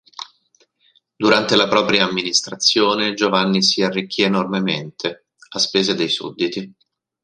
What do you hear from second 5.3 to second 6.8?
a spese dei sudditi.